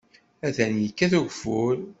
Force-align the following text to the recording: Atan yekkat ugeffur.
Atan 0.47 0.73
yekkat 0.83 1.13
ugeffur. 1.19 1.77